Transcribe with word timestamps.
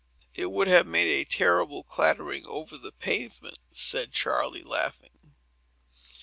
"It 0.33 0.47
would 0.49 0.67
have 0.67 0.87
made 0.87 1.09
a 1.11 1.29
terrible 1.29 1.83
clattering 1.83 2.47
over 2.47 2.75
the 2.75 2.91
pavement," 2.91 3.59
said 3.71 4.11
Charley, 4.13 4.63
laughing. 4.63 5.35